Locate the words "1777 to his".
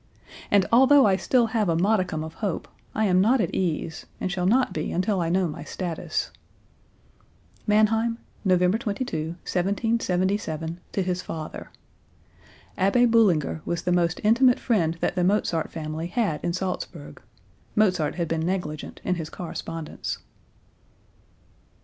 9.45-11.21